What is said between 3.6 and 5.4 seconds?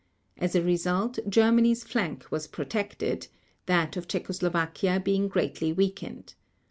that of Czechoslovakia being